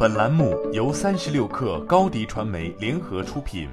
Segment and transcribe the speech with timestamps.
[0.00, 3.68] 本栏目由三十六氪高低传媒联合出品。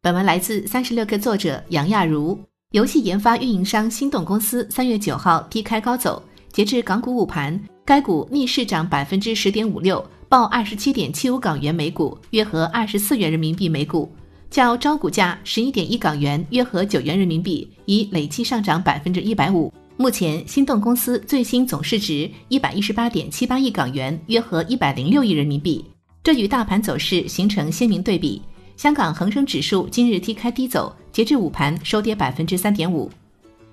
[0.00, 2.38] 本文来自三十六氪作者杨亚茹。
[2.70, 14.10] 游戏研发运营商心动公司三月九号低开高走，截至港股午盘，该股逆势涨百分之十点五六，报二十七点七五港元每股，约合二十四元人民币每股，
[14.48, 19.70] 较招股价十一点一港元，约合九元人民币，已累计上涨百分之一百五。
[19.98, 25.82] 目前，心动公司最新总市值一百一十八点七八亿港元，约合一百零六亿人民币，
[26.22, 28.42] 这与大盘走势形成鲜明对比。
[28.76, 33.10] 香港恒生指数今日低开低走，截至午盘收跌百分之三点五。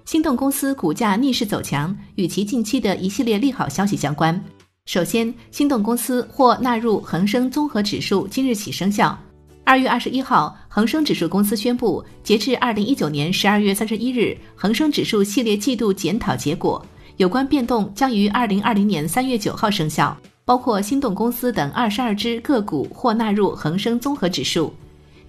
[0.05, 4.41] 心动公司股价逆势走强，与其近期的一系列利好消息相关。
[4.85, 9.17] 首先，心动公司或纳入恒生综合指数今日起生效。
[9.65, 16.85] 二月二十一号，恒生指数公司宣布，截至二零一九年十二月三十一日，恒生指数系列季度检讨结果，
[17.15, 24.73] 有关变动将于二零二零年三月九号生效，包括心动公司等二十二只个股或纳入恒生综合指数。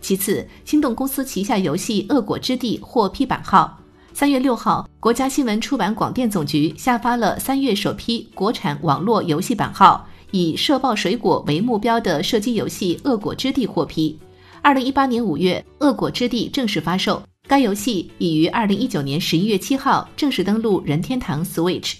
[0.00, 3.78] 其次，心动公司旗下游戏《恶果之地》获批版号。
[4.12, 10.06] 三月六号，国家新闻出版广电总局下发了三月首批国产网络游戏版号。
[10.34, 14.18] 以射爆水果为目标的射击游戏《恶果之地》获批。
[14.62, 17.22] 二零一八年五月，《恶果之地》正式发售。
[17.46, 21.98] 该游戏已于二零一九年十一月七号正式登陆任天堂 Switch。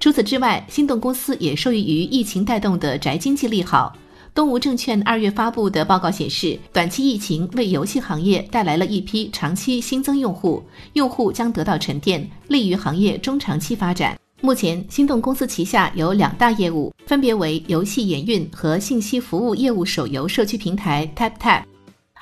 [0.00, 3.96] 除此之外，心动公司也受益于疫情带动的宅经济利好。
[4.34, 10.60] 东吴证券二月发布的报告显示，短期疫情为游戏行业带来了一批长期新增用户，
[10.94, 14.19] 用户将得到沉淀，利于行业中长期发展。
[14.42, 21.64] 目前，心动公司旗下有两大业务，分别为游戏研运和信息服务业务手游社区平台 TapTap。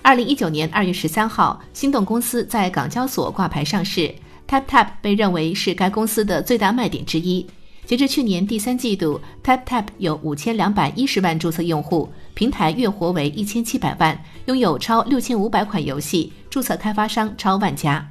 [0.02, 4.12] 二零一九年二月十三号，心动公司在港交所挂牌上市
[4.48, 7.46] ，TapTap 被认为是该公司的最大卖点之一。
[7.86, 18.07] 截至去年第三季度，TapTap 有五千两百一十万注册用户，平台月活为一千七百万，拥有超六千五百款游戏，注册开发商超万家。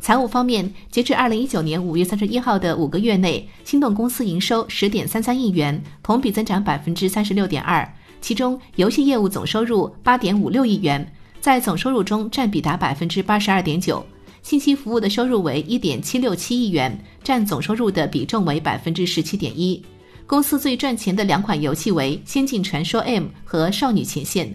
[0.00, 7.86] 财务方面，截至二零一九年五月三十一号的五个月内，心动公司营收十点三三亿元，同比增长百分之三十六点二。
[8.22, 14.02] 其中，游戏业务总收入八点五六亿元，在总收入中占比达百分之八十二点九；
[14.42, 19.82] 信息服务的收入为一点七六七亿元，占总收入的比重为百分之十七点一。
[20.26, 24.46] 公司最赚钱的两款游戏为《仙境传说 M》和《少女前线》。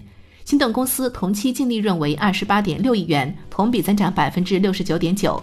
[0.45, 5.41] 心动公司同期净利润为二十八点六亿元，同比增长百分之六十九点九。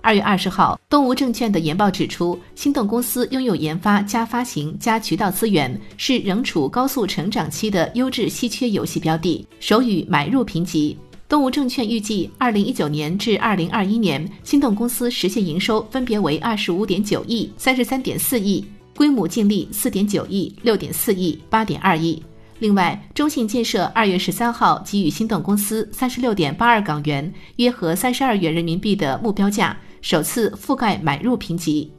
[0.00, 10.96] 二月二十号，东吴证券的研报指出，心动公司拥有研发加发行加渠道资源，是仍处高速成长期的优质稀缺游戏标的，首语买入评级。
[11.28, 18.64] 东吴证券预计，二零一九年至二零二一年，心动公司实现营收分别为二十五点九亿、三十三点四亿，
[18.94, 22.22] 规模净利四点九亿、六点四亿、八点二亿。
[22.58, 31.92] 另外，中信建设二月十三号给予心动公司三十六点八二港元（约合三十二元人民币）的目标价，首次覆盖买入评级。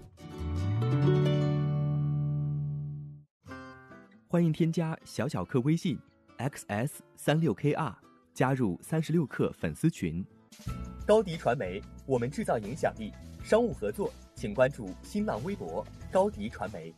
[4.27, 5.97] 欢迎添加小小客微信
[6.39, 7.93] xs 三六 kr，
[8.33, 10.25] 加入三十六氪粉丝群。
[11.05, 13.13] 高迪传媒，我们制造影响力。
[13.43, 16.93] 商务合作，请关注新浪微博高迪传媒。